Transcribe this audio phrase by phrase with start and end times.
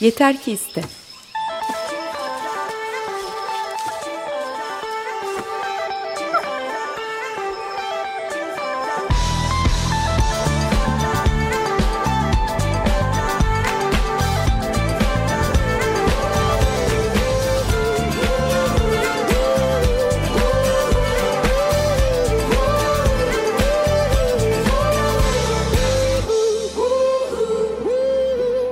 [0.00, 0.82] Yeter ki iste.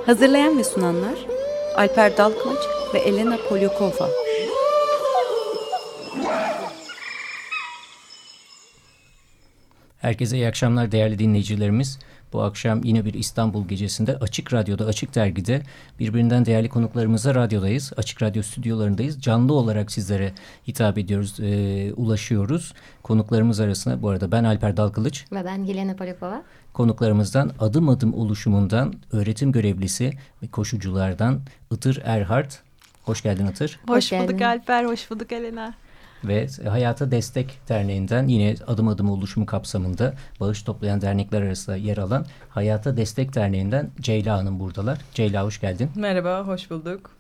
[0.09, 0.38] Hazırlayan
[0.79, 1.19] sunanlar
[1.77, 2.61] Alper Dalkılıç
[2.95, 4.09] ve Elena Polyakova.
[9.99, 11.99] Herkese iyi akşamlar değerli dinleyicilerimiz.
[12.33, 15.63] Bu akşam yine bir İstanbul gecesinde Açık Radyo'da, Açık Dergi'de
[15.99, 17.93] birbirinden değerli konuklarımızla radyodayız.
[17.97, 19.21] Açık Radyo stüdyolarındayız.
[19.21, 20.33] Canlı olarak sizlere
[20.69, 22.75] hitap ediyoruz, e, ulaşıyoruz.
[23.03, 25.25] Konuklarımız arasında bu arada ben Alper Dalkılıç.
[25.33, 26.43] Ve ben Yelena Polyakova.
[26.73, 31.41] Konuklarımızdan adım adım oluşumundan öğretim görevlisi ve koşuculardan
[31.73, 32.51] Itır Erhard.
[33.05, 33.81] Hoş geldin Itır.
[33.89, 35.75] Hoş, hoş bulduk Alper, hoş bulduk Elena
[36.25, 42.27] ve Hayata Destek Derneği'nden yine adım adım oluşumu kapsamında bağış toplayan dernekler arasında yer alan
[42.49, 44.99] Hayata Destek Derneği'nden Ceyla Hanım buradalar.
[45.15, 45.91] Ceyla hoş geldin.
[45.95, 47.19] Merhaba, hoş bulduk.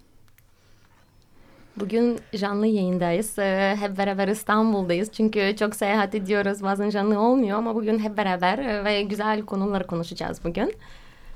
[1.80, 3.38] Bugün canlı yayındayız.
[3.38, 5.12] Ee, hep beraber İstanbul'dayız.
[5.12, 6.62] Çünkü çok seyahat ediyoruz.
[6.62, 10.74] Bazen canlı olmuyor ama bugün hep beraber e, ve güzel konuları konuşacağız bugün.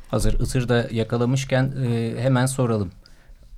[0.09, 2.91] Hazır Itır da yakalamışken e, hemen soralım.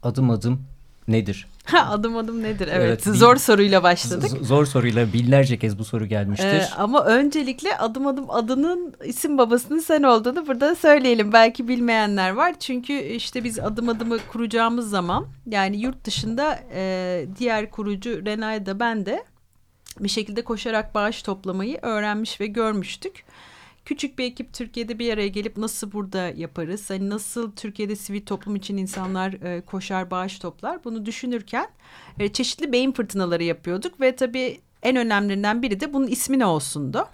[0.02, 0.62] Adım adım
[1.08, 1.46] nedir?
[1.64, 2.68] Ha, adım adım nedir?
[2.72, 4.30] Evet, evet zor soruyla başladık.
[4.42, 6.46] Zor soruyla binlerce kez bu soru gelmiştir.
[6.46, 11.32] Ee, ama öncelikle adım adım adının isim babasının sen olduğunu burada söyleyelim.
[11.32, 12.54] Belki bilmeyenler var.
[12.60, 18.80] Çünkü işte biz adım adımı kuracağımız zaman yani yurt dışında e, diğer kurucu Renay da
[18.80, 19.24] ben de
[20.00, 23.24] bir şekilde koşarak bağış toplamayı öğrenmiş ve görmüştük
[23.84, 26.90] küçük bir ekip Türkiye'de bir araya gelip nasıl burada yaparız?
[26.90, 30.84] Hani nasıl Türkiye'de sivil toplum için insanlar e, koşar, bağış toplar?
[30.84, 31.66] Bunu düşünürken
[32.18, 37.08] e, çeşitli beyin fırtınaları yapıyorduk ve tabii en önemlilerinden biri de bunun ismi ne olsundu?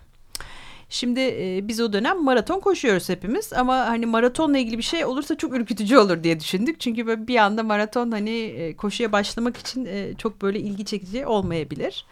[0.89, 5.37] Şimdi e, biz o dönem maraton koşuyoruz hepimiz ama hani maratonla ilgili bir şey olursa
[5.37, 6.81] çok ürkütücü olur diye düşündük.
[6.81, 11.27] Çünkü böyle bir anda maraton hani e, koşuya başlamak için e, çok böyle ilgi çekici
[11.27, 12.05] olmayabilir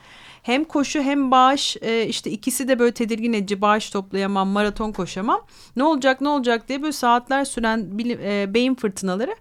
[0.43, 5.41] hem koşu hem bağış e, işte ikisi de böyle tedirgin edici bağış toplayamam maraton koşamam.
[5.77, 9.37] Ne olacak ne olacak diye böyle saatler süren bilim, e, beyin fırtınaları.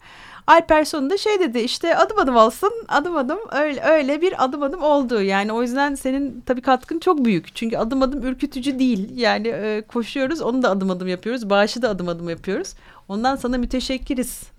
[0.47, 4.83] Alper sonunda şey dedi işte adım adım olsun adım adım öyle öyle bir adım adım
[4.83, 5.21] oldu.
[5.21, 7.55] Yani o yüzden senin tabii katkın çok büyük.
[7.55, 9.09] Çünkü adım adım ürkütücü değil.
[9.17, 12.73] Yani e, koşuyoruz onu da adım adım yapıyoruz bağışı da adım adım yapıyoruz.
[13.07, 14.56] Ondan sana müteşekkiriz.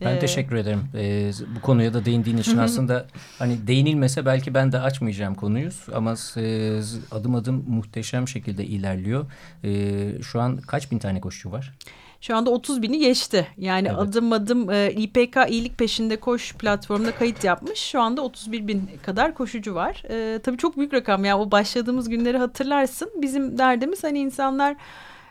[0.00, 0.84] Ben ee, teşekkür ederim.
[0.94, 3.06] Ee, bu konuya da değindiğin için aslında
[3.38, 6.80] hani değinilmese belki ben de açmayacağım konuyu ama e,
[7.10, 9.26] adım adım muhteşem şekilde ilerliyor.
[9.64, 11.72] E, şu an kaç bin tane koşucu var?
[12.20, 13.46] Şu anda 30 bini geçti.
[13.56, 13.98] Yani evet.
[13.98, 17.78] adım adım e, İPK iyilik peşinde koş platformuna kayıt yapmış.
[17.78, 20.02] Şu anda 31 bin kadar koşucu var.
[20.10, 21.38] E, tabii çok büyük rakam ya.
[21.38, 23.10] O başladığımız günleri hatırlarsın.
[23.22, 24.76] Bizim derdimiz hani insanlar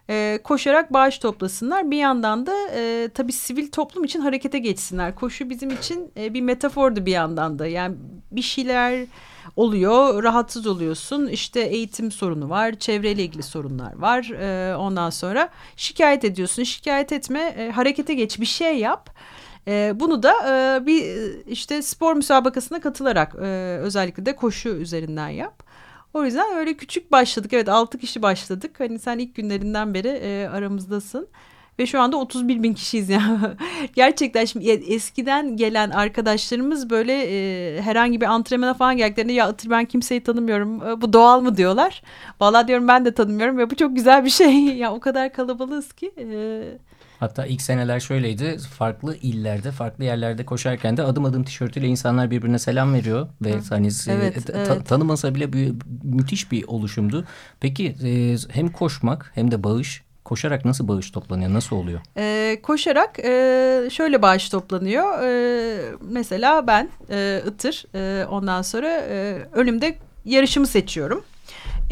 [0.10, 1.92] e, koşarak bağış toplasınlar.
[1.92, 5.16] Bir yandan da e, tabii sivil toplum için harekete geçsinler.
[5.16, 7.68] Koşu bizim için e, bir metafordu bir yandan da.
[7.68, 7.96] Yani
[8.32, 9.06] bir şeyler
[9.56, 11.28] oluyor, rahatsız oluyorsun.
[11.28, 14.24] İşte eğitim sorunu var, çevreyle ilgili sorunlar var.
[14.24, 16.64] E, ondan sonra şikayet ediyorsun.
[16.64, 19.10] Şikayet etme, e, harekete geç, bir şey yap.
[19.68, 21.04] E, bunu da e, bir
[21.48, 25.63] işte spor müsabakasına katılarak e, özellikle de koşu üzerinden yap.
[26.14, 27.54] O yüzden öyle küçük başladık.
[27.54, 28.80] Evet altı kişi başladık.
[28.80, 31.28] Hani sen ilk günlerinden beri e, aramızdasın.
[31.80, 33.40] Ve şu anda 31 bin kişiyiz yani.
[33.96, 39.86] Gerçekten şimdi eskiden gelen arkadaşlarımız böyle e, herhangi bir antrenmana falan geldiklerinde ya Itır ben
[39.86, 40.88] kimseyi tanımıyorum.
[40.88, 42.04] E, bu doğal mı diyorlar.
[42.42, 44.64] Valla diyorum ben de tanımıyorum ve bu çok güzel bir şey.
[44.78, 46.12] ya o kadar kalabalığız ki.
[46.18, 46.64] E,
[47.24, 48.58] Hatta ilk seneler şöyleydi.
[48.58, 53.28] Farklı illerde, farklı yerlerde koşarken de adım adım tişörtüyle insanlar birbirine selam veriyor.
[53.42, 54.88] Ve hani evet, e, evet.
[54.88, 55.74] tanımasa bile bir,
[56.04, 57.26] müthiş bir oluşumdu.
[57.60, 61.54] Peki e, hem koşmak hem de bağış Koşarak nasıl bağış toplanıyor?
[61.54, 62.02] Nasıl oluyor?
[62.18, 65.24] Ee, koşarak e, şöyle bağış toplanıyor.
[65.24, 69.96] E, mesela ben e, Itır e, ondan sonra e, önümde
[70.26, 71.24] yarışımı seçiyorum.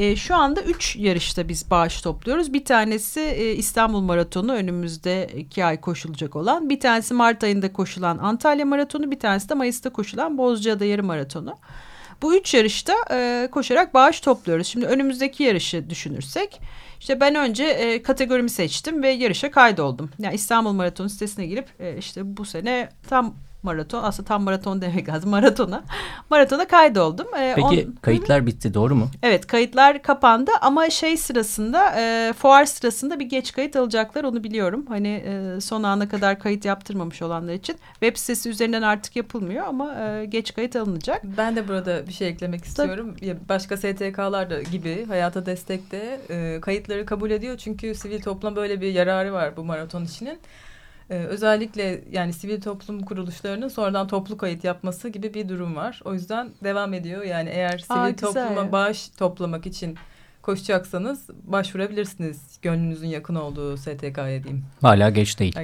[0.02, 2.54] E, şu anda üç yarışta biz bağış topluyoruz.
[2.54, 6.70] Bir tanesi e, İstanbul Maratonu önümüzde iki ay koşulacak olan.
[6.70, 9.12] Bir tanesi Mart ayında koşulan Antalya Maratonu.
[9.12, 11.58] Bir tanesi de Mayıs'ta koşulan Bozcaada Yarı Maratonu.
[12.22, 14.68] Bu üç yarışta e, koşarak bağış topluyoruz.
[14.68, 16.62] Şimdi önümüzdeki yarışı düşünürsek
[17.00, 20.10] işte ben önce e, kategorimi seçtim ve yarışa kaydoldum.
[20.20, 24.04] Yani İstanbul Maratonu sitesine girip e, işte bu sene tam maraton.
[24.04, 25.30] Aslında tam maraton demek lazım.
[25.30, 25.84] Maratona.
[26.30, 27.28] Maratona kaydoldum.
[27.40, 27.96] Ee, Peki on...
[28.02, 29.08] kayıtlar bitti doğru mu?
[29.24, 34.86] Evet kayıtlar kapandı ama şey sırasında e, fuar sırasında bir geç kayıt alacaklar onu biliyorum.
[34.88, 37.76] Hani e, son ana kadar kayıt yaptırmamış olanlar için.
[37.92, 41.22] Web sitesi üzerinden artık yapılmıyor ama e, geç kayıt alınacak.
[41.38, 43.16] Ben de burada bir şey eklemek istiyorum.
[43.20, 43.38] Tabii.
[43.50, 47.58] Başka STK'lar da gibi hayata destekte e, kayıtları kabul ediyor.
[47.58, 50.40] Çünkü sivil toplum böyle bir yararı var bu maraton işinin.
[51.12, 56.02] Ee, özellikle yani sivil toplum kuruluşlarının sonradan toplu kayıt yapması gibi bir durum var.
[56.06, 57.24] O yüzden devam ediyor.
[57.24, 59.98] Yani eğer sivil Aa, topluma bağış toplamak için
[60.42, 62.58] koşacaksanız başvurabilirsiniz.
[62.62, 64.66] Gönlünüzün yakın olduğu STK'ya diyeyim.
[64.82, 65.56] Hala geç değil.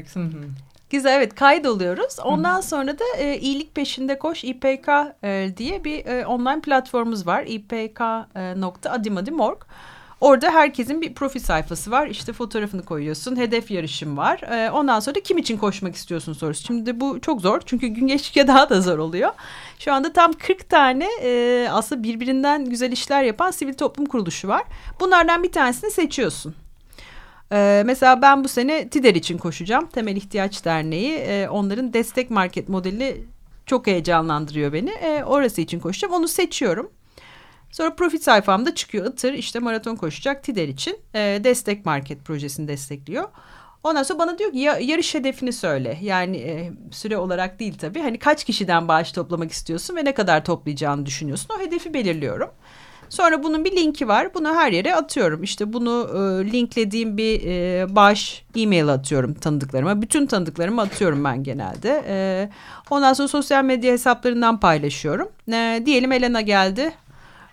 [0.90, 2.20] Güzel evet kaydoluyoruz.
[2.24, 4.90] Ondan sonra da e, iyilik peşinde koş İPK
[5.24, 7.44] e, diye bir e, online platformumuz var.
[7.48, 9.62] ipk.adimadim.org.
[10.22, 12.08] Orada herkesin bir profil sayfası var.
[12.08, 13.36] İşte fotoğrafını koyuyorsun.
[13.36, 14.42] Hedef yarışım var.
[14.42, 16.64] Ee, ondan sonra da kim için koşmak istiyorsun sorusu.
[16.64, 17.62] Şimdi bu çok zor.
[17.66, 19.30] Çünkü gün geçtikçe daha da zor oluyor.
[19.80, 24.64] Şu anda tam 40 tane e, aslında birbirinden güzel işler yapan sivil toplum kuruluşu var.
[25.00, 26.56] Bunlardan bir tanesini seçiyorsun.
[27.52, 29.88] Ee, mesela ben bu sene TİDER için koşacağım.
[29.88, 31.14] Temel İhtiyaç Derneği.
[31.14, 33.26] Ee, onların destek market modeli
[33.66, 34.90] çok heyecanlandırıyor beni.
[34.90, 36.14] Ee, orası için koşacağım.
[36.14, 36.92] Onu seçiyorum.
[37.72, 39.06] Sonra profil sayfamda çıkıyor.
[39.06, 43.30] Itır işte maraton koşacak TİDER için e, destek market projesini destekliyor.
[43.84, 45.98] Ondan sonra bana diyor ki ya, yarış hedefini söyle.
[46.02, 48.00] Yani e, süre olarak değil tabii.
[48.00, 51.50] Hani kaç kişiden bağış toplamak istiyorsun ve ne kadar toplayacağını düşünüyorsun.
[51.58, 52.50] O hedefi belirliyorum.
[53.10, 54.34] Sonra bunun bir linki var.
[54.34, 55.44] Bunu her yere atıyorum.
[55.44, 60.02] İşte bunu e, linklediğim bir e, bağış e-mail atıyorum tanıdıklarıma.
[60.02, 62.04] Bütün tanıdıklarıma atıyorum ben genelde.
[62.08, 62.50] E,
[62.90, 65.30] ondan sonra sosyal medya hesaplarından paylaşıyorum.
[65.54, 66.94] E, diyelim Elena geldi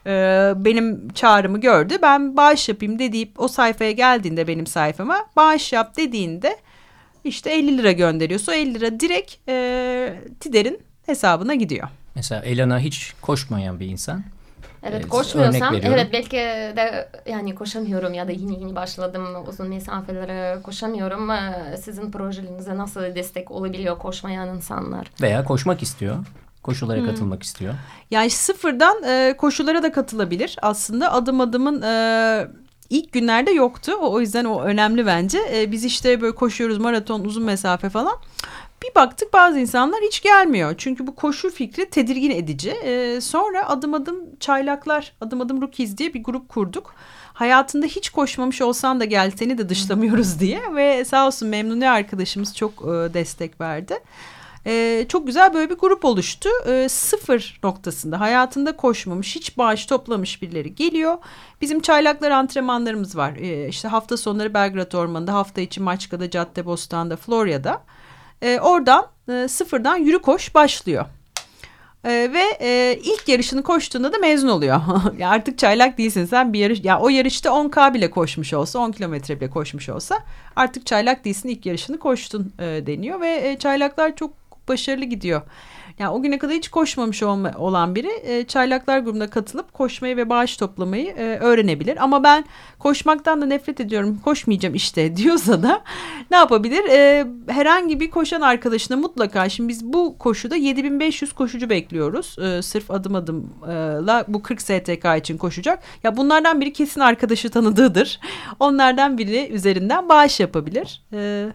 [0.07, 1.95] e, benim çağrımı gördü.
[2.03, 6.57] Ben bağış yapayım dediğip o sayfaya geldiğinde benim sayfama bağış yap dediğinde
[7.25, 11.89] işte 50 lira gönderiyorsa o 50 lira direkt e, TİDER'in hesabına gidiyor.
[12.15, 14.23] Mesela Elena hiç koşmayan bir insan.
[14.87, 16.37] Evet koşmuyorsam evet belki
[16.77, 21.31] de yani koşamıyorum ya da yeni yeni başladım uzun mesafelere koşamıyorum.
[21.83, 25.07] Sizin projelerinize nasıl destek olabiliyor koşmayan insanlar?
[25.23, 26.17] Veya koşmak istiyor
[26.65, 27.07] koşulara hmm.
[27.07, 27.75] katılmak istiyor.
[28.11, 30.57] Yani sıfırdan e, koşulara da katılabilir.
[30.63, 32.47] Aslında adım adımın e,
[32.91, 33.93] ilk günlerde yoktu.
[34.01, 35.39] O, o yüzden o önemli bence.
[35.53, 38.15] E, biz işte böyle koşuyoruz maraton uzun mesafe falan.
[38.83, 40.75] Bir baktık bazı insanlar hiç gelmiyor.
[40.79, 42.71] Çünkü bu koşu fikri tedirgin edici.
[42.71, 46.95] E, sonra adım adım çaylaklar, adım adım rookies diye bir grup kurduk.
[47.35, 50.61] Hayatında hiç koşmamış olsan da gel seni de dışlamıyoruz diye.
[50.75, 53.99] Ve sağ olsun Memnuni arkadaşımız çok e, destek verdi
[54.67, 56.49] e, çok güzel böyle bir grup oluştu.
[56.67, 61.19] E, sıfır noktasında hayatında koşmamış, hiç bağış toplamış birileri geliyor.
[61.61, 63.37] Bizim çaylaklar antrenmanlarımız var.
[63.37, 67.83] E, işte hafta sonları Belgrad Ormanı'nda, hafta içi Maçka'da, Caddebostan'da, Florya'da.
[68.43, 71.07] E, oradan e, sıfırdan yürü koş başlıyor.
[72.05, 74.81] Ee, ve e, ilk yarışını koştuğunda da mezun oluyor.
[75.19, 78.93] ya artık çaylak değilsin sen bir yarış ya o yarışta 10K bile koşmuş olsa 10
[78.93, 80.19] kilometre bile koşmuş olsa
[80.57, 85.43] artık çaylak değilsin ilk yarışını koştun e, deniyor ve e, çaylaklar çok başarılı gidiyor.
[85.99, 90.31] Yani o güne kadar hiç koşmamış olma, olan biri e, çaylaklar grubuna katılıp koşmayı ve
[90.31, 92.05] bağış toplamayı e, öğrenebilir.
[92.05, 92.45] Ama ben
[92.79, 95.83] koşmaktan da nefret ediyorum koşmayacağım işte diyorsa da
[96.31, 96.85] ne yapabilir?
[96.91, 102.37] E, herhangi bir koşan arkadaşına mutlaka şimdi biz bu koşuda 7500 koşucu bekliyoruz.
[102.39, 105.83] E, sırf adım adımla bu 40 STK için koşacak.
[106.03, 108.21] Ya bunlardan biri kesin arkadaşı tanıdığıdır.
[108.61, 111.03] Onlardan biri üzerinden bağış yapabilir.
[111.13, 111.47] E,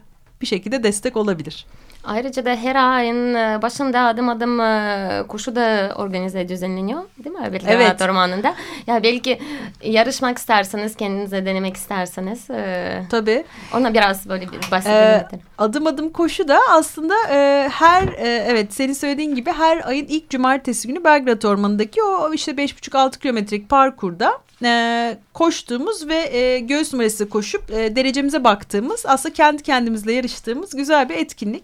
[0.42, 1.66] bir şekilde destek olabilir.
[2.04, 7.50] Ayrıca da her ayın e, başında adım adım e, koşu da organize düzenleniyor değil mi?
[7.52, 8.02] Belki evet.
[8.02, 8.56] Ormanı'nda.
[8.88, 9.40] Ya belki
[9.84, 12.50] yarışmak isterseniz, kendinize denemek isterseniz.
[12.50, 13.46] E, Tabii.
[13.76, 15.26] Ona biraz böyle bir bahsedelim.
[15.34, 20.06] Ee, adım adım koşu da aslında e, her e, evet senin söylediğin gibi her ayın
[20.06, 26.94] ilk cumartesi günü Belgrad Ormanı'ndaki o işte 5,5-6 kilometrelik parkurda e, koştuğumuz ve e, göğüs
[26.94, 31.64] numarası koşup e, derecemize baktığımız aslında kendi kendimizle yarıştığımız güzel bir etkinlik.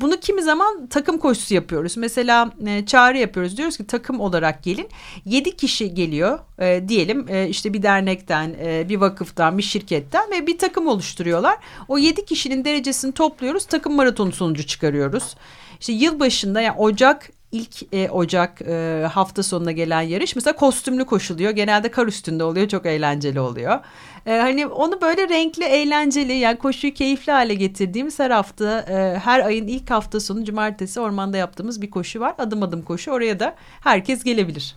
[0.00, 1.96] Bunu kimi zaman takım koşusu yapıyoruz.
[1.96, 3.56] Mesela e, çağrı yapıyoruz.
[3.56, 4.88] Diyoruz ki takım olarak gelin.
[5.24, 10.46] Yedi kişi geliyor e, diyelim e, işte bir dernekten, e, bir vakıftan, bir şirketten ve
[10.46, 11.56] bir takım oluşturuyorlar.
[11.88, 13.64] O yedi kişinin derecesini topluyoruz.
[13.64, 15.36] Takım maratonu sonucu çıkarıyoruz.
[15.80, 21.50] İşte yılbaşında yani Ocak ilk e, Ocak e, hafta sonuna gelen yarış mesela kostümlü koşuluyor.
[21.50, 22.68] Genelde kar üstünde oluyor.
[22.68, 23.78] Çok eğlenceli oluyor.
[24.26, 29.40] E, hani onu böyle renkli, eğlenceli yani koşuyu keyifli hale getirdiğimiz her hafta e, her
[29.40, 32.34] ayın ilk hafta sonu cumartesi ormanda yaptığımız bir koşu var.
[32.38, 33.10] Adım adım koşu.
[33.10, 34.74] Oraya da herkes gelebilir.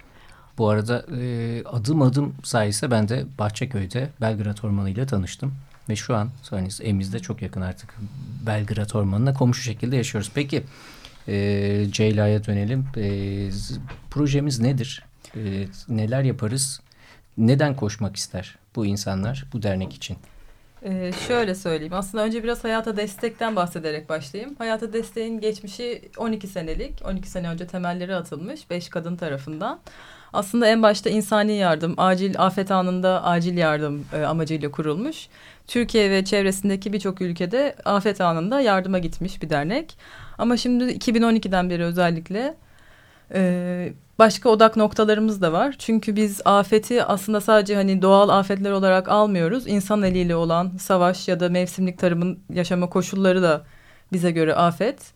[0.57, 5.53] Bu arada e, adım adım sayesinde ben de Bahçeköy'de Belgrad Ormanı ile tanıştım.
[5.89, 7.95] Ve şu an hani evimizde çok yakın artık
[8.45, 10.31] Belgrad Ormanı'na komşu şekilde yaşıyoruz.
[10.35, 10.63] Peki
[11.27, 12.85] e, Ceyla'ya dönelim.
[12.97, 13.49] E,
[14.09, 15.05] projemiz nedir?
[15.35, 16.81] E, neler yaparız?
[17.37, 20.17] Neden koşmak ister bu insanlar bu dernek için?
[20.85, 21.93] Ee, şöyle söyleyeyim.
[21.93, 24.55] Aslında önce biraz hayata destekten bahsederek başlayayım.
[24.57, 26.93] Hayata desteğin geçmişi 12 senelik.
[27.05, 29.79] 12 sene önce temelleri atılmış 5 kadın tarafından.
[30.33, 35.27] Aslında en başta insani yardım, acil afet anında acil yardım e, amacıyla kurulmuş.
[35.67, 39.97] Türkiye ve çevresindeki birçok ülkede afet anında yardıma gitmiş bir dernek.
[40.37, 42.55] Ama şimdi 2012'den beri özellikle
[43.33, 45.75] e, başka odak noktalarımız da var.
[45.79, 49.67] Çünkü biz afeti aslında sadece hani doğal afetler olarak almıyoruz.
[49.67, 53.65] İnsan eliyle olan savaş ya da mevsimlik tarımın yaşama koşulları da
[54.13, 55.13] bize göre afet.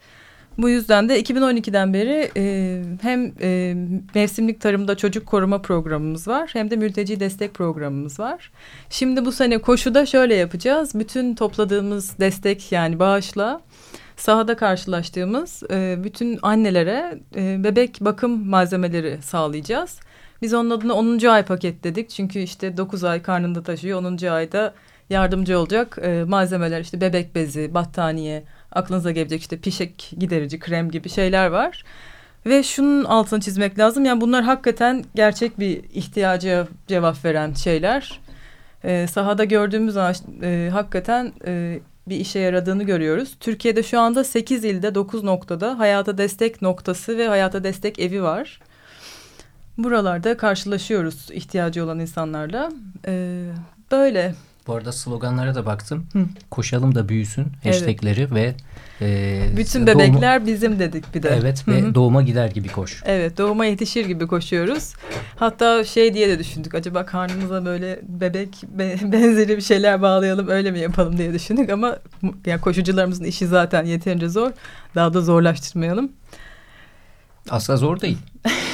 [0.58, 3.76] Bu yüzden de 2012'den beri e, hem e,
[4.16, 8.52] mevsimlik tarımda çocuk koruma programımız var hem de mülteci destek programımız var.
[8.90, 10.92] Şimdi bu sene koşuda şöyle yapacağız.
[10.96, 13.62] Bütün topladığımız destek yani bağışla
[14.18, 20.00] sahada karşılaştığımız e, bütün annelere e, bebek bakım malzemeleri sağlayacağız.
[20.42, 21.26] Biz onun adını 10.
[21.26, 22.10] ay paket dedik.
[22.10, 24.04] Çünkü işte 9 ay karnında taşıyor.
[24.04, 24.28] 10.
[24.28, 24.74] ayda
[25.10, 31.10] yardımcı olacak e, malzemeler işte bebek bezi, battaniye, aklınıza gelecek işte pişek giderici, krem gibi
[31.10, 31.84] şeyler var.
[32.46, 34.06] Ve şunun altını çizmek lazım.
[34.06, 38.20] Yani bunlar hakikaten gerçek bir ihtiyaca cevap veren şeyler.
[38.84, 43.36] E, sahada gördüğümüz zaman e, hakikaten e, bir işe yaradığını görüyoruz.
[43.40, 48.60] Türkiye'de şu anda 8 ilde 9 noktada hayata destek noktası ve hayata destek evi var.
[49.78, 52.72] Buralarda karşılaşıyoruz ihtiyacı olan insanlarla.
[53.08, 53.44] Ee,
[53.92, 54.36] böyle.
[54.68, 56.08] Bu arada sloganlara da baktım.
[56.14, 56.26] Hı.
[56.52, 58.32] Koşalım da büyüsün hashtagleri evet.
[58.32, 58.56] ve
[59.02, 61.30] e, Bütün bebekler doğuma, bizim dedik bir de.
[61.30, 61.96] Evet ve Hı-hı.
[61.96, 63.02] doğuma gider gibi koş.
[63.06, 64.94] Evet doğuma yetişir gibi koşuyoruz.
[65.36, 68.50] Hatta şey diye de düşündük acaba karnımıza böyle bebek
[69.04, 71.98] benzeri bir şeyler bağlayalım öyle mi yapalım diye düşündük ama
[72.46, 74.52] yani koşucularımızın işi zaten yeterince zor.
[74.96, 76.12] Daha da zorlaştırmayalım.
[77.50, 78.18] Aslında zor değil.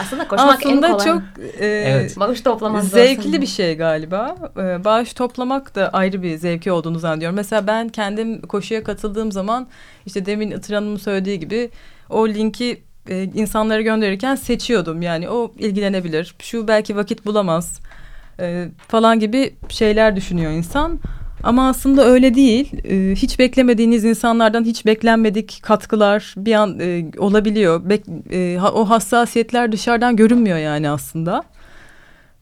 [0.00, 1.06] Aslında koşmak Aslında en kolay.
[1.06, 1.22] çok
[1.58, 2.16] e, evet.
[2.20, 3.40] bağış toplamak zevkli aslında.
[3.40, 4.36] bir şey galiba.
[4.56, 7.36] E, bağış toplamak da ayrı bir zevki olduğunu zannediyorum.
[7.36, 9.68] Mesela ben kendim koşuya katıldığım zaman
[10.06, 11.70] işte demin Itır Hanım'ın söylediği gibi
[12.10, 15.02] o linki e, insanlara gönderirken seçiyordum.
[15.02, 16.34] Yani o ilgilenebilir.
[16.38, 17.80] Şu belki vakit bulamaz
[18.40, 21.00] e, falan gibi şeyler düşünüyor insan.
[21.42, 22.72] Ama aslında öyle değil.
[22.84, 27.88] Ee, hiç beklemediğiniz insanlardan hiç beklenmedik katkılar bir an e, olabiliyor.
[27.90, 31.42] Bek, e, o hassasiyetler dışarıdan görünmüyor yani aslında.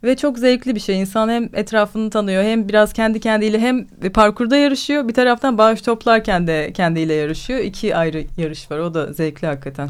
[0.04, 1.00] Ve çok zevkli bir şey.
[1.00, 5.08] İnsan hem etrafını tanıyor hem biraz kendi kendiyle hem parkurda yarışıyor.
[5.08, 7.58] Bir taraftan bağış toplarken de kendiyle yarışıyor.
[7.58, 8.78] İki ayrı yarış var.
[8.78, 9.88] O da zevkli hakikaten.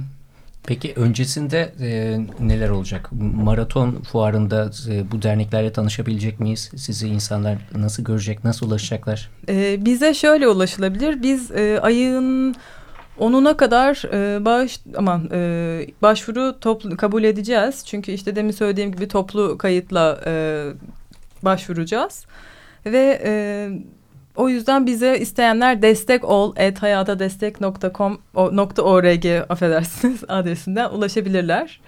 [0.70, 3.10] Peki öncesinde e, neler olacak?
[3.34, 6.70] Maraton fuarında e, bu derneklerle tanışabilecek miyiz?
[6.76, 9.30] Sizi insanlar nasıl görecek, nasıl ulaşacaklar?
[9.48, 11.22] E, bize şöyle ulaşılabilir.
[11.22, 12.54] Biz e, ayın
[13.18, 17.82] 10'una kadar e, bağış aman e, başvuru toplu, kabul edeceğiz.
[17.86, 20.64] Çünkü işte demin söylediğim gibi toplu kayıtla e,
[21.42, 22.26] başvuracağız.
[22.86, 23.32] Ve e,
[24.37, 31.80] o yüzden bize isteyenler destek ol et hayatadestek.com.org affedersiniz adresinden ulaşabilirler.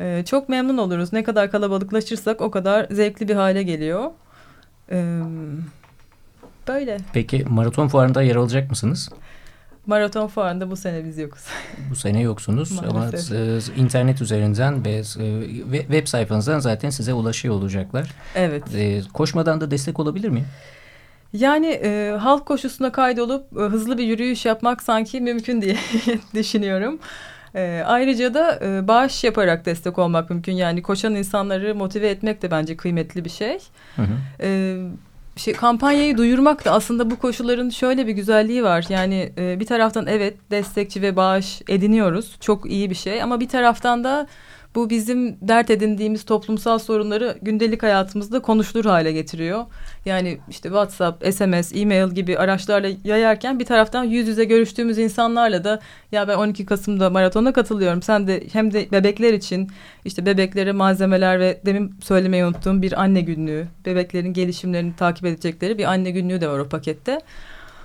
[0.00, 1.12] Ee, çok memnun oluruz.
[1.12, 4.10] Ne kadar kalabalıklaşırsak o kadar zevkli bir hale geliyor.
[4.90, 5.20] Ee,
[6.68, 6.96] böyle.
[7.12, 9.10] Peki maraton fuarında yer alacak mısınız?
[9.86, 11.42] Maraton fuarında bu sene biz yokuz.
[11.90, 13.36] Bu sene yoksunuz Maalesef.
[13.36, 15.02] ama e, internet üzerinden ve e,
[15.70, 18.10] web sayfanızdan zaten size ulaşıyor olacaklar.
[18.34, 18.62] Evet.
[18.74, 20.46] E, koşmadan da destek olabilir miyim?
[21.32, 25.76] Yani e, halk koşusuna kaydolup e, hızlı bir yürüyüş yapmak sanki mümkün diye
[26.34, 26.98] düşünüyorum.
[27.54, 30.52] E, ayrıca da e, bağış yaparak destek olmak mümkün.
[30.52, 33.58] Yani koşan insanları motive etmek de bence kıymetli bir şey.
[33.96, 34.14] Hı hı.
[34.42, 34.76] E,
[35.36, 38.86] şey, kampanyayı duyurmak da aslında bu koşulların şöyle bir güzelliği var.
[38.88, 42.36] Yani e, bir taraftan evet destekçi ve bağış ediniyoruz.
[42.40, 44.26] Çok iyi bir şey ama bir taraftan da
[44.74, 49.64] bu bizim dert edindiğimiz toplumsal sorunları gündelik hayatımızda konuşulur hale getiriyor.
[50.04, 55.80] Yani işte WhatsApp, SMS, e-mail gibi araçlarla yayarken bir taraftan yüz yüze görüştüğümüz insanlarla da
[56.12, 58.02] ya ben 12 Kasım'da maratona katılıyorum.
[58.02, 59.70] Sen de hem de bebekler için
[60.04, 65.84] işte bebeklere malzemeler ve demin söylemeyi unuttuğum bir anne günlüğü, bebeklerin gelişimlerini takip edecekleri bir
[65.84, 67.20] anne günlüğü de var o pakette.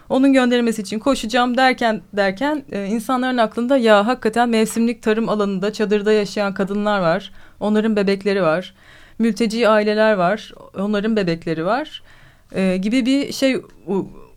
[0.10, 6.12] Onun gönderilmesi için koşacağım derken derken e, insanların aklında ya hakikaten mevsimlik tarım alanında çadırda
[6.12, 7.32] yaşayan kadınlar var.
[7.60, 8.74] Onların bebekleri var.
[9.20, 10.54] Mülteci aileler var.
[10.78, 12.04] Onların bebekleri var.
[12.56, 13.62] E, gibi bir şey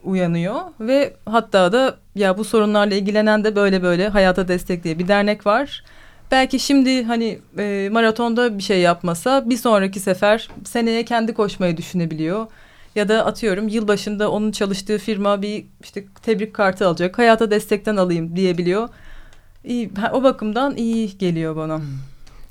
[0.04, 5.08] uyanıyor ve hatta da ya bu sorunlarla ilgilenen de böyle böyle hayata destek diye bir
[5.08, 5.84] dernek var.
[6.30, 12.46] Belki şimdi hani e, maratonda bir şey yapmasa bir sonraki sefer seneye kendi koşmayı düşünebiliyor
[12.98, 17.18] ya da atıyorum yılbaşında onun çalıştığı firma bir işte tebrik kartı alacak.
[17.18, 18.88] Hayata destekten alayım diyebiliyor.
[19.64, 21.80] İyi, o bakımdan iyi geliyor bana.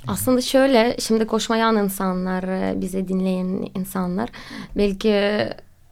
[0.08, 4.30] Aslında şöyle şimdi koşmayan insanlar e, bize dinleyen insanlar
[4.76, 5.14] belki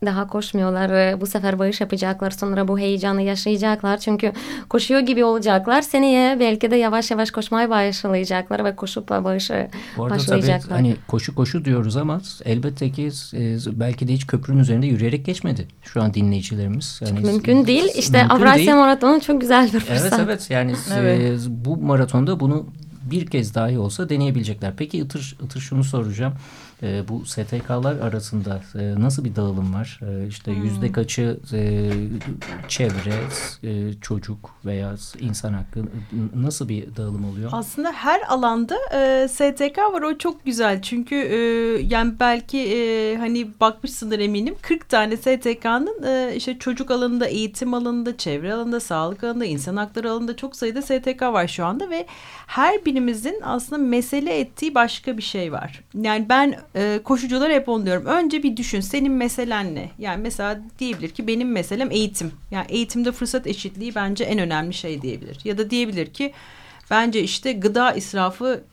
[0.05, 1.21] daha koşmuyorlar.
[1.21, 2.31] Bu sefer bağış yapacaklar.
[2.31, 3.97] Sonra bu heyecanı yaşayacaklar.
[3.97, 4.31] Çünkü
[4.69, 5.81] koşuyor gibi olacaklar.
[5.81, 10.59] Seneye belki de yavaş yavaş koşmaya başlayacaklar ve koşup bağışı başlayacaklar.
[10.59, 15.25] Tabii, hani koşu koşu diyoruz ama elbette ki e, belki de hiç köprünün üzerinde yürüyerek
[15.25, 17.01] geçmedi şu an dinleyicilerimiz.
[17.05, 17.89] Yani, mümkün değil.
[17.95, 18.73] İşte mümkün Avrasya değil.
[18.73, 20.13] Maratonu çok güzel bir fırsat.
[20.13, 21.41] Evet evet yani evet.
[21.49, 22.65] bu maratonda bunu
[23.11, 24.73] bir kez dahi olsa deneyebilecekler.
[24.77, 26.33] Peki Itır, Itır şunu soracağım.
[26.83, 29.99] E, bu STK'lar arasında e, nasıl bir dağılım var?
[30.01, 30.63] E, işte hmm.
[30.63, 31.91] yüzde kaçı e,
[32.67, 33.15] çevre,
[33.63, 35.83] e, çocuk veya insan hakkı
[36.35, 37.49] nasıl bir dağılım oluyor?
[37.53, 40.01] Aslında her alanda e, STK var.
[40.01, 40.81] O çok güzel.
[40.81, 41.37] Çünkü e,
[41.89, 48.17] yani belki e, hani bakmışsındır eminim 40 tane STK'nın e, işte çocuk alanında, eğitim alanında,
[48.17, 52.05] çevre alanında, sağlık alanında, insan hakları alanında çok sayıda STK var şu anda ve
[52.47, 55.83] her birimizin aslında mesele ettiği başka bir şey var.
[55.93, 58.05] Yani ben e, koşucular hep onu diyorum.
[58.05, 59.89] Önce bir düşün senin meselen ne?
[59.99, 62.31] Yani mesela diyebilir ki benim meselem eğitim.
[62.51, 65.37] Yani eğitimde fırsat eşitliği bence en önemli şey diyebilir.
[65.43, 66.33] Ya da diyebilir ki
[66.91, 68.63] bence işte gıda israfı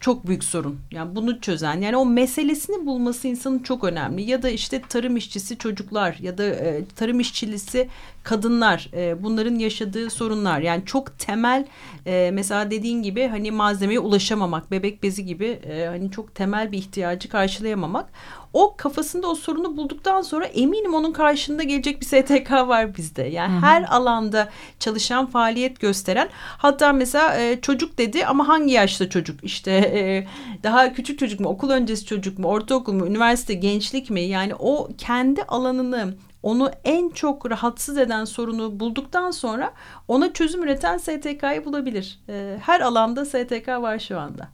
[0.00, 0.80] çok büyük sorun.
[0.90, 4.22] Yani bunu çözen yani o meselesini bulması insanın çok önemli.
[4.22, 7.88] Ya da işte tarım işçisi çocuklar ya da e, tarım işçilisi
[8.22, 10.60] kadınlar e, bunların yaşadığı sorunlar.
[10.60, 11.66] Yani çok temel
[12.06, 16.78] e, mesela dediğin gibi hani malzemeye ulaşamamak, bebek bezi gibi e, hani çok temel bir
[16.78, 18.10] ihtiyacı karşılayamamak
[18.52, 23.22] o kafasında o sorunu bulduktan sonra eminim onun karşında gelecek bir STK var bizde.
[23.22, 23.60] Yani Hı-hı.
[23.60, 24.48] her alanda
[24.78, 30.26] çalışan faaliyet gösteren hatta mesela e, çocuk dedi ama hangi yaşta çocuk işte e,
[30.62, 34.88] daha küçük çocuk mu okul öncesi çocuk mu ortaokul mu üniversite gençlik mi yani o
[34.98, 39.72] kendi alanını onu en çok rahatsız eden sorunu bulduktan sonra
[40.08, 42.18] ona çözüm üreten STK'yı bulabilir.
[42.28, 44.48] E, her alanda STK var şu anda.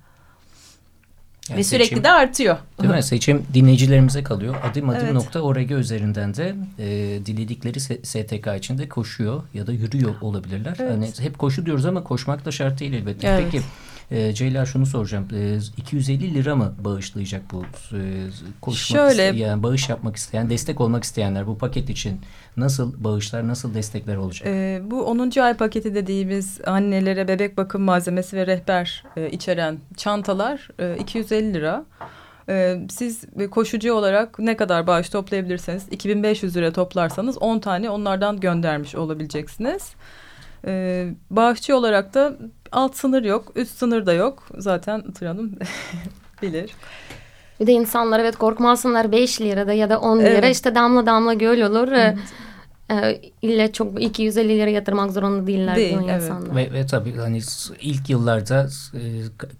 [1.50, 2.56] Yani Ve sürekli seçim, de artıyor.
[2.82, 3.02] Değil mi?
[3.02, 4.54] Seçim dinleyicilerimize kalıyor.
[4.70, 5.12] Adım adım evet.
[5.12, 6.86] nokta org üzerinden de e,
[7.26, 10.76] diledikleri STK içinde koşuyor ya da yürüyor olabilirler.
[10.78, 10.92] Evet.
[10.92, 13.28] Hani hep koşu diyoruz ama koşmak da şart değil elbette.
[13.28, 13.44] Evet.
[13.44, 13.64] Peki
[14.10, 15.28] e, Ceyla şunu soracağım.
[15.34, 17.62] E, 250 lira mı bağışlayacak bu
[17.96, 17.98] e,
[18.60, 22.20] koşmak Şöyle, isteyen, bağış yapmak isteyen, destek olmak isteyenler bu paket için
[22.56, 24.48] nasıl bağışlar, nasıl destekler olacak?
[24.48, 25.40] E, bu 10.
[25.40, 31.84] ay paketi dediğimiz annelere bebek bakım malzemesi ve rehber e, içeren çantalar e, 250 lira.
[32.48, 38.94] Ee, siz koşucu olarak ne kadar bağış toplayabilirseniz 2500 lira toplarsanız 10 tane onlardan göndermiş
[38.94, 39.94] olabileceksiniz.
[40.66, 42.32] Ee, bağışçı olarak da
[42.72, 44.48] alt sınır yok, üst sınır da yok.
[44.58, 45.28] Zaten Tır
[46.42, 46.70] bilir.
[47.60, 50.54] Bir de insanlar evet korkmasınlar 5 lirada ya da 10 lira evet.
[50.54, 51.92] işte damla damla göl olur.
[51.92, 52.18] Evet.
[52.90, 56.22] Ee, illa çok 250 lira yatırmak zorunda değiller Değil, evet.
[56.22, 56.56] insanlar.
[56.56, 57.40] Ve, ve tabii hani
[57.80, 59.00] ilk yıllarda e,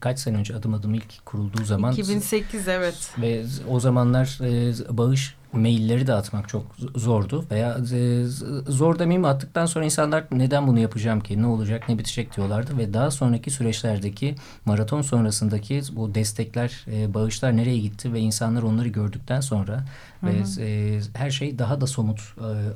[0.01, 3.11] kaç sene önce adım adım ilk kurulduğu zaman 2008 evet.
[3.19, 6.63] Ve o zamanlar e, bağış mailleri de atmak çok
[6.97, 8.25] zordu veya e,
[8.69, 12.95] zor demeyeyim attıktan sonra insanlar neden bunu yapacağım ki ne olacak ne bitecek diyorlardı ve
[12.95, 19.41] daha sonraki süreçlerdeki maraton sonrasındaki bu destekler e, bağışlar nereye gitti ve insanlar onları gördükten
[19.41, 19.85] sonra
[20.21, 20.59] Hı -hı.
[20.59, 22.21] ve e, her şey daha da somut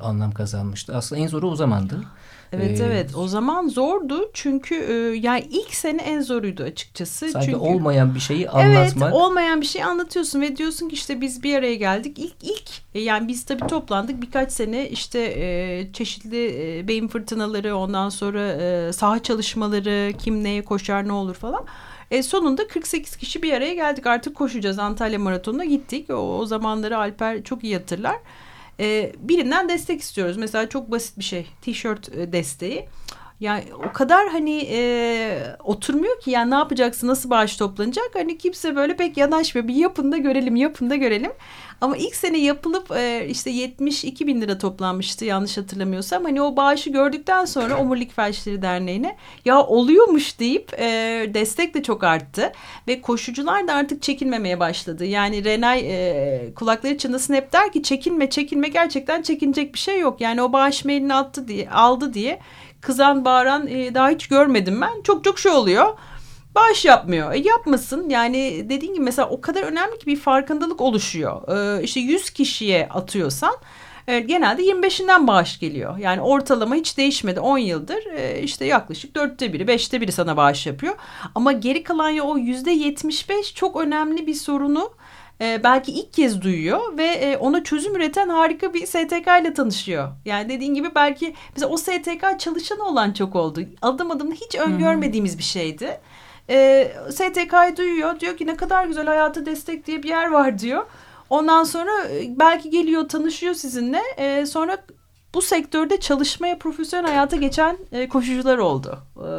[0.01, 0.95] anlam kazanmıştı.
[0.95, 2.01] Aslında en zoru o zamandı.
[2.53, 7.29] Evet ee, evet o zaman zordu çünkü e, yani ilk sene en zoruydu açıkçası.
[7.29, 9.11] Sanki çünkü, olmayan bir şeyi anlatmak.
[9.11, 12.19] Evet olmayan bir şeyi anlatıyorsun ve diyorsun ki işte biz bir araya geldik.
[12.19, 17.75] İlk ilk e, yani biz tabii toplandık birkaç sene işte e, çeşitli e, beyin fırtınaları
[17.75, 21.65] ondan sonra e, saha çalışmaları kim neye koşar ne olur falan.
[22.11, 26.09] E, sonunda 48 kişi bir araya geldik artık koşacağız Antalya Maratonu'na gittik.
[26.09, 28.17] O, o zamanları Alper çok iyi hatırlar
[28.81, 30.37] e, birinden destek istiyoruz.
[30.37, 31.47] Mesela çok basit bir şey.
[31.61, 32.85] Tişört e, desteği.
[33.41, 38.09] Yani o kadar hani e, oturmuyor ki yani ne yapacaksın nasıl bağış toplanacak?
[38.13, 39.67] Hani kimse böyle pek yanaşmıyor.
[39.67, 41.31] Bir yapın da görelim yapın da görelim.
[41.81, 46.23] Ama ilk sene yapılıp e, işte 72 bin lira toplanmıştı yanlış hatırlamıyorsam.
[46.23, 50.85] Hani o bağışı gördükten sonra Omurilik Felçleri Derneği'ne ya oluyormuş deyip e,
[51.33, 52.51] destek de çok arttı.
[52.87, 55.05] Ve koşucular da artık çekinmemeye başladı.
[55.05, 60.21] Yani Renay e, kulakları çınlasın hep der ki çekinme çekinme gerçekten çekinecek bir şey yok.
[60.21, 62.39] Yani o bağış mailini attı diye aldı diye
[62.81, 65.01] kızan bağıran e, daha hiç görmedim ben.
[65.03, 65.97] Çok çok şey oluyor.
[66.55, 67.33] Bağış yapmıyor.
[67.33, 68.09] E, yapmasın.
[68.09, 71.47] Yani dediğin gibi mesela o kadar önemli ki bir farkındalık oluşuyor.
[71.79, 73.55] E, işte 100 kişiye atıyorsan
[74.07, 75.97] e, genelde 25'inden bağış geliyor.
[75.97, 78.05] Yani ortalama hiç değişmedi 10 yıldır.
[78.05, 80.95] E, işte yaklaşık dörtte biri, beşte biri sana bağış yapıyor.
[81.35, 84.91] Ama geri kalan ya o yüzde 75 çok önemli bir sorunu
[85.41, 90.09] e, belki ilk kez duyuyor ve e, ona çözüm üreten harika bir STK ile tanışıyor.
[90.25, 93.61] Yani dediğin gibi belki mesela o STK çalışanı olan çok oldu.
[93.81, 95.99] Adım adım hiç öngörmediğimiz bir şeydi.
[96.49, 100.85] E, STK'yı duyuyor diyor ki ne kadar güzel hayatı destek diye bir yer var diyor.
[101.29, 104.77] Ondan sonra e, belki geliyor tanışıyor sizinle e, sonra
[105.33, 108.99] bu sektörde çalışmaya profesyonel hayata geçen e, koşucular oldu.
[109.17, 109.29] E,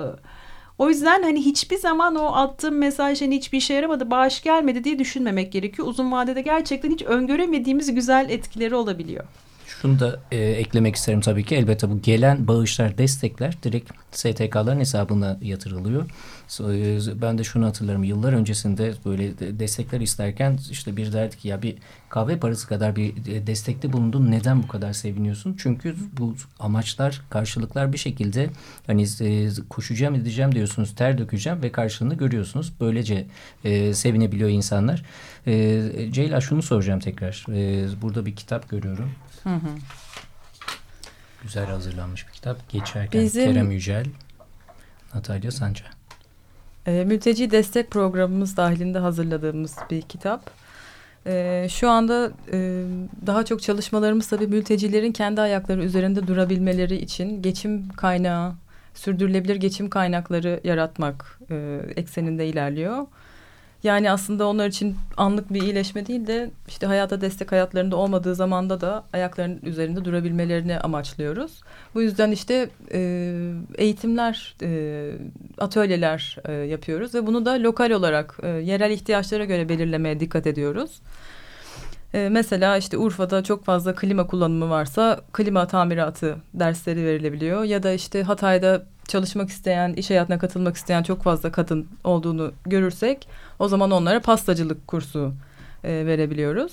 [0.79, 4.99] o yüzden hani hiçbir zaman o attığım mesaj hani hiçbir işe yaramadı, bağış gelmedi diye
[4.99, 5.89] düşünmemek gerekiyor.
[5.89, 9.25] Uzun vadede gerçekten hiç öngöremediğimiz güzel etkileri olabiliyor.
[9.83, 11.55] Şunu da e, eklemek isterim tabii ki.
[11.55, 16.11] Elbette bu gelen bağışlar, destekler direkt STK'ların hesabına yatırılıyor.
[16.61, 18.05] E, ben de şunu hatırlarım.
[18.05, 21.75] Yıllar öncesinde böyle destekler isterken işte bir derdi ki ya bir
[22.09, 24.31] kahve parası kadar bir e, destekte bulundun.
[24.31, 25.57] Neden bu kadar seviniyorsun?
[25.59, 28.51] Çünkü bu amaçlar, karşılıklar bir şekilde
[28.87, 29.07] hani
[29.69, 30.95] koşacağım edeceğim diyorsunuz.
[30.95, 32.73] Ter dökeceğim ve karşılığını görüyorsunuz.
[32.81, 33.27] Böylece
[33.65, 35.03] e, sevinebiliyor insanlar.
[35.47, 37.47] E, Ceyla şunu soracağım tekrar.
[37.49, 39.11] E, burada bir kitap görüyorum.
[39.43, 39.69] Hı hı.
[41.43, 42.69] Güzel hazırlanmış bir kitap.
[42.69, 43.53] Geçerken Bizim...
[43.53, 44.07] Kerem Yücel,
[45.15, 45.85] Natalya Sanca.
[46.87, 50.51] E, mülteci destek programımız dahilinde hazırladığımız bir kitap.
[51.27, 52.85] E, şu anda e,
[53.27, 58.55] daha çok çalışmalarımız tabii mültecilerin kendi ayakları üzerinde durabilmeleri için geçim kaynağı,
[58.95, 63.07] sürdürülebilir geçim kaynakları yaratmak e, ekseninde ilerliyor.
[63.83, 68.81] Yani aslında onlar için anlık bir iyileşme değil de işte hayata destek hayatlarında olmadığı zamanda
[68.81, 71.61] da ayaklarının üzerinde durabilmelerini amaçlıyoruz.
[71.95, 73.01] Bu yüzden işte e,
[73.75, 75.11] eğitimler, e,
[75.59, 81.01] atölyeler e, yapıyoruz ve bunu da lokal olarak e, yerel ihtiyaçlara göre belirlemeye dikkat ediyoruz.
[82.15, 87.65] E, mesela işte Urfa'da çok fazla klima kullanımı varsa klima tamiratı dersleri verilebiliyor.
[87.65, 93.29] Ya da işte Hatay'da çalışmak isteyen, iş hayatına katılmak isteyen çok fazla kadın olduğunu görürsek
[93.59, 95.33] o zaman onlara pastacılık kursu
[95.85, 96.73] e, verebiliyoruz.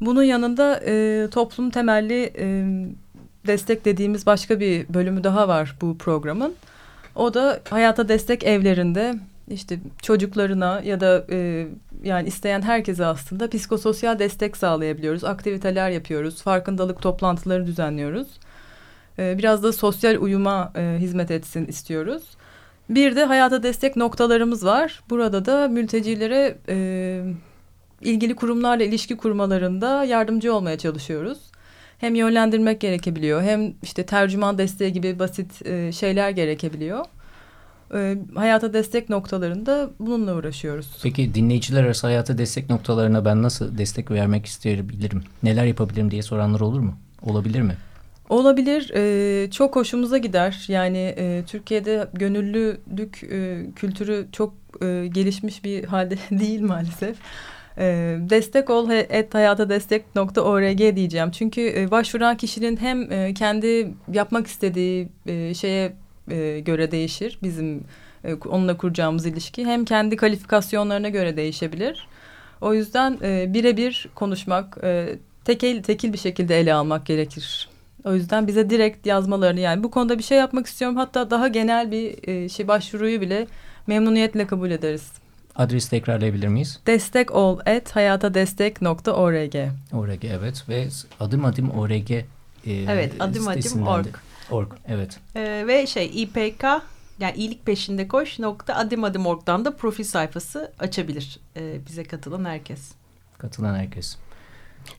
[0.00, 2.64] Bunun yanında e, toplum temelli e,
[3.46, 6.54] destek dediğimiz başka bir bölümü daha var bu programın.
[7.14, 9.14] O da hayata destek evlerinde
[9.48, 11.66] işte çocuklarına ya da e,
[12.02, 15.24] yani isteyen herkese aslında psikososyal destek sağlayabiliyoruz.
[15.24, 18.28] Aktiviteler yapıyoruz, farkındalık toplantıları düzenliyoruz.
[19.20, 22.22] E, biraz da sosyal uyuma e, hizmet etsin istiyoruz.
[22.90, 25.02] Bir de hayata destek noktalarımız var.
[25.10, 27.22] Burada da mültecilere e,
[28.00, 31.38] ilgili kurumlarla ilişki kurmalarında yardımcı olmaya çalışıyoruz.
[31.98, 37.04] Hem yönlendirmek gerekebiliyor hem işte tercüman desteği gibi basit e, şeyler gerekebiliyor.
[38.34, 40.98] Hayata destek noktalarında bununla uğraşıyoruz.
[41.02, 45.22] Peki dinleyiciler arası hayata destek noktalarına ben nasıl destek vermek isteyebilirim?
[45.42, 46.94] Neler yapabilirim diye soranlar olur mu?
[47.22, 47.76] Olabilir mi?
[48.30, 48.90] Olabilir.
[48.94, 50.64] E, çok hoşumuza gider.
[50.68, 57.16] Yani e, Türkiye'de gönüllülük e, kültürü çok e, gelişmiş bir halde değil maalesef.
[57.78, 61.30] E, destek ol et hayata destek.org diyeceğim.
[61.30, 65.92] Çünkü e, başvuran kişinin hem e, kendi yapmak istediği e, şeye
[66.60, 67.38] göre değişir.
[67.42, 67.84] Bizim
[68.24, 72.08] e, onunla kuracağımız ilişki hem kendi kalifikasyonlarına göre değişebilir.
[72.60, 73.20] O yüzden
[73.54, 74.78] birebir konuşmak,
[75.44, 77.68] tekil tekil bir şekilde ele almak gerekir.
[78.04, 80.96] O yüzden bize direkt yazmalarını yani bu konuda bir şey yapmak istiyorum.
[80.96, 83.46] Hatta daha genel bir e, şey başvuruyu bile
[83.86, 85.12] memnuniyetle kabul ederiz.
[85.56, 86.80] Adres tekrarlayabilir miyiz?
[86.86, 89.54] Destek ol et hayatadestek.org.
[89.92, 90.88] Org evet ve
[91.20, 92.24] adım adım org e,
[92.66, 94.06] Evet adım adım org.
[94.50, 95.18] Org evet.
[95.36, 96.64] Ee, ve şey İPK
[97.18, 102.44] yani iyilik peşinde koş nokta adım adım org'dan da profil sayfası açabilir ee, bize katılan
[102.44, 102.92] herkes.
[103.38, 104.16] Katılan herkes.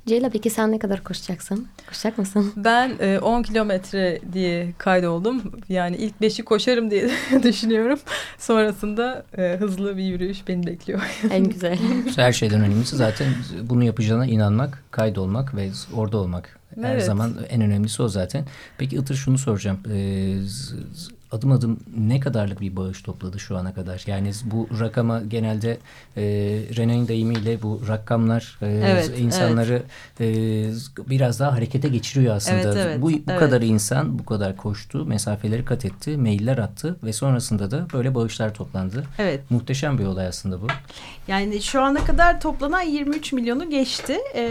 [0.05, 1.67] Ceyla peki sen ne kadar koşacaksın?
[1.87, 2.53] Koşacak mısın?
[2.55, 5.41] Ben e, 10 kilometre diye kaydoldum.
[5.69, 7.09] Yani ilk 5'i koşarım diye
[7.43, 7.99] düşünüyorum.
[8.37, 11.01] Sonrasında e, hızlı bir yürüyüş beni bekliyor.
[11.31, 11.77] En güzel.
[12.15, 13.27] Her şeyden önemlisi zaten
[13.63, 16.59] bunu yapacağına inanmak, kaydolmak ve orada olmak.
[16.81, 17.05] Her evet.
[17.05, 18.45] zaman en önemlisi o zaten.
[18.77, 19.79] Peki Itır şunu soracağım.
[19.91, 20.37] Ee,
[21.31, 24.03] adım adım ne kadarlık bir bağış topladı şu ana kadar?
[24.07, 25.77] Yani bu rakama genelde
[26.17, 26.23] e,
[26.75, 29.83] René'nin deyimiyle bu rakamlar e, evet, insanları
[30.19, 30.37] evet.
[30.99, 32.57] E, biraz daha harekete geçiriyor aslında.
[32.57, 33.39] Evet, evet, bu bu evet.
[33.39, 38.53] kadar insan bu kadar koştu, mesafeleri kat etti, mailler attı ve sonrasında da böyle bağışlar
[38.53, 39.03] toplandı.
[39.17, 39.51] Evet.
[39.51, 40.67] Muhteşem bir olay aslında bu.
[41.27, 44.17] Yani şu ana kadar toplanan 23 milyonu geçti.
[44.33, 44.41] Ee,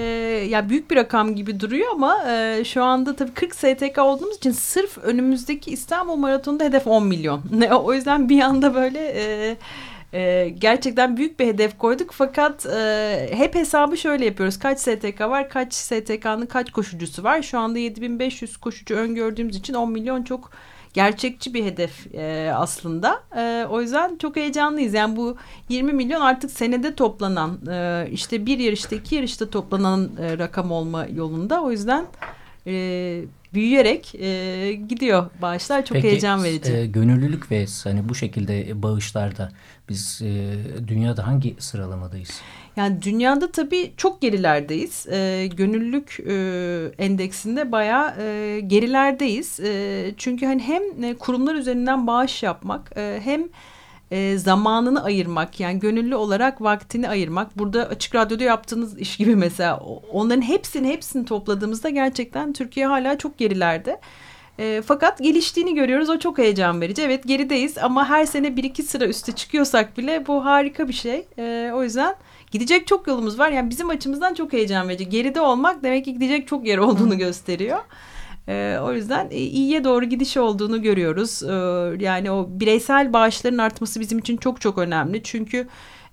[0.51, 4.53] ya büyük bir rakam gibi duruyor ama e, şu anda tabii 40 STK olduğumuz için
[4.53, 7.43] sırf önümüzdeki İstanbul Maratonu'nda hedef 10 milyon.
[7.83, 9.57] o yüzden bir anda böyle e,
[10.13, 12.11] e, gerçekten büyük bir hedef koyduk.
[12.13, 14.59] Fakat e, hep hesabı şöyle yapıyoruz.
[14.59, 17.43] Kaç STK var, kaç STK'nın kaç koşucusu var?
[17.43, 20.51] Şu anda 7500 koşucu öngördüğümüz için 10 milyon çok
[20.95, 23.23] gerçekçi bir hedef e, aslında.
[23.37, 24.95] E, o yüzden çok heyecanlıyız.
[24.95, 25.37] Yani bu
[25.69, 31.07] 20 milyon artık senede toplanan e, işte bir yarışta iki yarışta toplanan e, rakam olma
[31.07, 31.63] yolunda.
[31.63, 32.07] O yüzden
[32.67, 33.23] e,
[33.55, 35.85] büyüyerek e, gidiyor bağışlar.
[35.85, 36.73] Çok Peki, heyecan verici.
[36.73, 39.53] E, gönüllülük ve hani bu şekilde bağışlarda
[39.89, 40.55] biz e,
[40.89, 42.41] dünyada hangi sıralamadayız?
[42.77, 45.07] Yani dünyada tabii çok gerilerdeyiz.
[45.07, 46.35] E, gönüllülük e,
[47.05, 49.61] endeksinde bayağı e, gerilerdeyiz.
[49.61, 53.43] E, çünkü hani hem e, kurumlar üzerinden bağış yapmak e, hem
[54.11, 57.59] e, zamanını ayırmak yani gönüllü olarak vaktini ayırmak.
[57.59, 59.77] Burada açık radyoda yaptığınız iş gibi mesela
[60.13, 64.01] onların hepsini hepsini topladığımızda gerçekten Türkiye hala çok gerilerde.
[64.59, 66.11] E, fakat geliştiğini görüyoruz.
[66.11, 67.03] O çok heyecan verici.
[67.03, 71.27] Evet gerideyiz ama her sene bir iki sıra üste çıkıyorsak bile bu harika bir şey.
[71.39, 72.15] E, o yüzden
[72.51, 73.51] gidecek çok yolumuz var.
[73.51, 75.09] Yani bizim açımızdan çok heyecan verici.
[75.09, 77.79] Geride olmak demek ki gidecek çok yer olduğunu gösteriyor.
[78.51, 81.43] E, o yüzden e, iyiye doğru gidiş olduğunu görüyoruz.
[81.43, 81.53] E,
[82.05, 85.23] yani o bireysel bağışların artması bizim için çok çok önemli.
[85.23, 85.69] Çünkü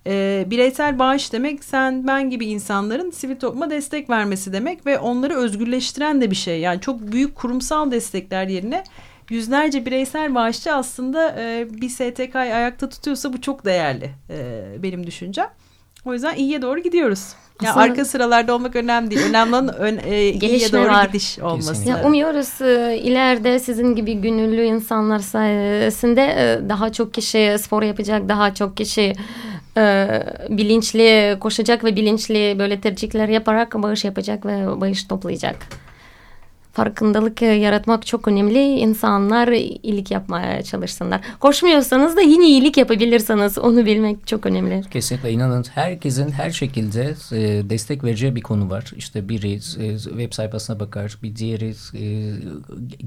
[0.08, 5.36] e, bireysel bağış demek sen ben gibi insanların sivil topluma destek vermesi demek ve onları
[5.36, 6.60] özgürleştiren de bir şey.
[6.60, 8.84] Yani çok büyük kurumsal destekler yerine
[9.30, 14.12] yüzlerce bireysel bağışçı aslında e, bir STK'yı ayakta tutuyorsa bu çok değerli
[14.84, 15.50] benim düşüncem.
[16.08, 17.34] O yüzden iyiye doğru gidiyoruz.
[17.62, 19.22] Yani Aslında, arka sıralarda olmak önemli değil.
[19.30, 21.06] Önemli olan ön, e, iyiye doğru var.
[21.06, 21.90] gidiş olması.
[21.90, 28.30] Ya, umuyoruz e, ileride sizin gibi gönüllü insanlar sayesinde e, daha çok kişi spor yapacak,
[28.30, 29.14] daha çok kişi
[29.78, 30.08] e,
[30.50, 35.56] bilinçli koşacak ve bilinçli böyle tercihler yaparak bağış yapacak ve bağış toplayacak
[36.78, 38.60] farkındalık yaratmak çok önemli.
[38.60, 41.22] İnsanlar iyilik yapmaya çalışsınlar.
[41.40, 43.58] Koşmuyorsanız da yine iyilik yapabilirsiniz.
[43.58, 44.84] Onu bilmek çok önemli.
[44.92, 48.92] Kesinlikle inanın herkesin her şekilde e, destek vereceği bir konu var.
[48.98, 52.04] İşte biri e, web sayfasına bakar, bir diğeri e,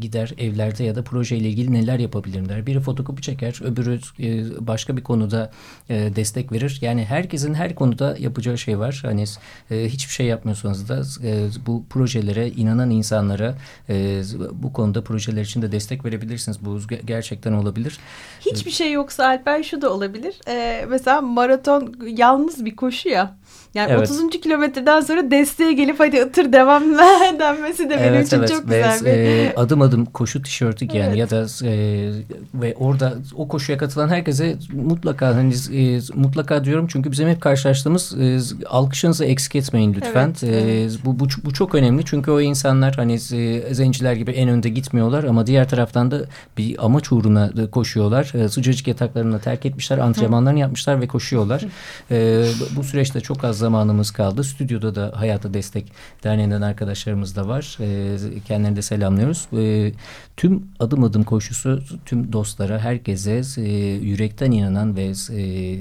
[0.01, 2.67] gider evlerde ya da projeyle ilgili neler yapabilirim der.
[2.67, 5.51] Biri fotokopi çeker, öbürü e, başka bir konuda
[5.89, 6.79] e, destek verir.
[6.81, 9.01] Yani herkesin her konuda yapacağı şey var.
[9.05, 9.25] Hani
[9.71, 15.63] e, hiçbir şey yapmıyorsanız da e, bu projelere inanan insanlara e, bu konuda projeler için
[15.63, 16.65] de destek verebilirsiniz.
[16.65, 17.99] Bu gerçekten olabilir.
[18.41, 20.35] Hiçbir şey yoksa Alper şu da olabilir.
[20.49, 23.37] Ee, mesela maraton yalnız bir koşu ya.
[23.75, 24.11] Yani evet.
[24.11, 24.41] 30.
[24.41, 26.83] kilometreden sonra desteğe gelip hadi ıtır devam
[27.39, 28.49] denmesi de benim evet, için evet.
[28.49, 29.07] çok ve, güzel.
[29.07, 31.19] E, adım adım koşu tişörtü giyen evet.
[31.19, 32.13] ya da e,
[32.55, 38.15] ve orada o koşuya katılan herkese mutlaka hani e, mutlaka diyorum çünkü bizim hep karşılaştığımız
[38.21, 40.35] e, alkışınızı eksik etmeyin lütfen.
[40.43, 40.99] Evet, e, evet.
[41.05, 45.25] Bu, bu, bu çok önemli çünkü o insanlar hani e, zenciler gibi en önde gitmiyorlar
[45.25, 46.21] ama diğer taraftan da
[46.59, 48.33] bir amaç uğruna koşuyorlar.
[48.35, 51.65] E, sıcacık yataklarını terk etmişler, antrenmanlarını yapmışlar ve koşuyorlar.
[52.11, 52.45] E,
[52.77, 54.45] bu süreçte çok az zamanımız kaldı.
[54.45, 55.93] Stüdyoda da Hayata Destek
[56.25, 57.79] Derneği'nden arkadaşlarımız da var.
[57.81, 59.49] E, kendilerini de selamlıyoruz.
[59.53, 59.93] E,
[60.37, 65.79] tüm adım adım koşusu tüm dostlara, herkese e, yürekten inanan ve e,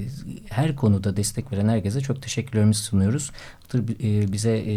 [0.48, 3.30] her konuda destek veren herkese çok teşekkürlerimizi sunuyoruz.
[3.74, 4.74] E, bize e,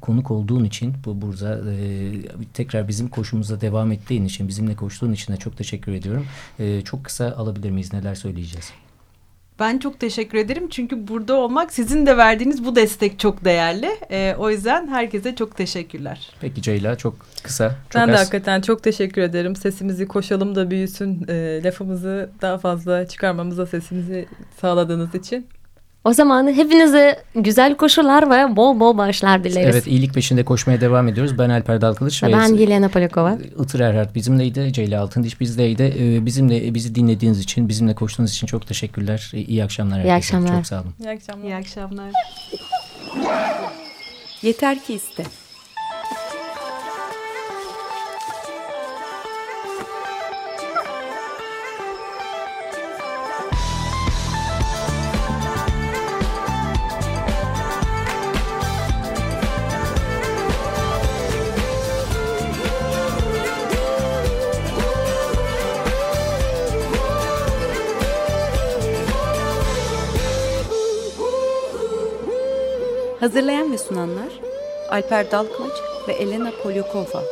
[0.00, 2.12] konuk olduğun için bu burada e,
[2.54, 6.26] tekrar bizim koşumuza devam ettiğin için bizimle koştuğun için de çok teşekkür ediyorum.
[6.58, 7.92] E, çok kısa alabilir miyiz?
[7.92, 8.72] Neler söyleyeceğiz?
[9.60, 13.88] Ben çok teşekkür ederim çünkü burada olmak sizin de verdiğiniz bu destek çok değerli.
[14.10, 16.30] E, o yüzden herkese çok teşekkürler.
[16.40, 17.68] Peki Ceyla çok kısa.
[17.68, 18.14] Çok ben az.
[18.14, 19.56] de hakikaten çok teşekkür ederim.
[19.56, 24.26] Sesimizi koşalım da büyüsün e, lafımızı daha fazla çıkarmamıza sesimizi
[24.60, 25.46] sağladığınız için.
[26.04, 29.74] O zaman hepinize güzel koşular ve bol bol bağışlar dileriz.
[29.76, 31.38] Evet iyilik peşinde koşmaya devam ediyoruz.
[31.38, 32.22] Ben Alper Dalkılıç.
[32.22, 33.38] Ve ben Yelena Polikova.
[33.62, 34.72] Itır Erhard bizimleydi.
[34.72, 35.94] Ceyla Altındiş bizdeydi.
[35.98, 39.30] Ee, bizimle bizi dinlediğiniz için, bizimle koştuğunuz için çok teşekkürler.
[39.34, 40.04] İyi akşamlar.
[40.04, 40.56] İyi akşamlar.
[40.56, 40.94] Çok sağ olun.
[41.00, 41.44] İyi akşamlar.
[41.48, 42.10] İyi akşamlar.
[44.42, 45.24] Yeter ki iste.
[73.20, 74.40] Hazırlayan ve sunanlar
[74.90, 75.72] Alper Dalkılıç
[76.08, 77.22] ve Elena Polyakova.